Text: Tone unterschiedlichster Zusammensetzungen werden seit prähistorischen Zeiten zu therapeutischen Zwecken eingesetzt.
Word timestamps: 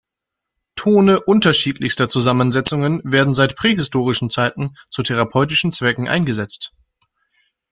Tone 0.75 1.19
unterschiedlichster 1.21 2.09
Zusammensetzungen 2.09 3.01
werden 3.03 3.35
seit 3.35 3.55
prähistorischen 3.55 4.31
Zeiten 4.31 4.73
zu 4.89 5.03
therapeutischen 5.03 5.71
Zwecken 5.71 6.07
eingesetzt. 6.07 6.73